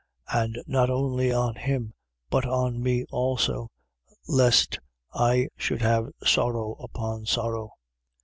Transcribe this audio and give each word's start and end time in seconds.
And 0.33 0.57
not 0.65 0.89
only 0.89 1.31
on 1.31 1.53
him, 1.53 1.93
but 2.31 2.43
on 2.43 2.81
me 2.81 3.05
also, 3.11 3.69
lest 4.27 4.79
I 5.13 5.49
should 5.55 5.83
have 5.83 6.09
sorrow 6.25 6.71
upon 6.81 7.27
sorrow. 7.27 7.73